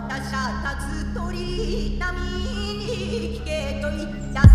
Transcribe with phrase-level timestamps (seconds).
[0.00, 4.47] またシャタツ鳥波に聞けと言った